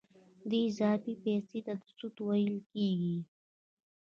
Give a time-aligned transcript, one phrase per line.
[0.49, 3.17] دې اضافي پیسو ته سود ویل کېږي